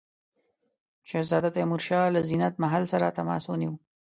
[1.09, 3.73] شهزاده تیمورشاه له زینت محل سره تماس ونیو.